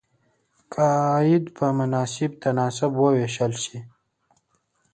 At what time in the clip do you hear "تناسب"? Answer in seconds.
2.43-2.91